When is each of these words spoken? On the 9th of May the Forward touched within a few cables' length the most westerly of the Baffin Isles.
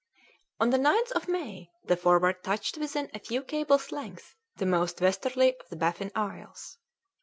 On 0.59 0.71
the 0.71 0.79
9th 0.79 1.11
of 1.11 1.27
May 1.27 1.69
the 1.85 1.95
Forward 1.95 2.43
touched 2.43 2.75
within 2.75 3.11
a 3.13 3.19
few 3.19 3.43
cables' 3.43 3.91
length 3.91 4.35
the 4.55 4.65
most 4.65 4.99
westerly 4.99 5.55
of 5.59 5.69
the 5.69 5.75
Baffin 5.75 6.09
Isles. 6.15 6.79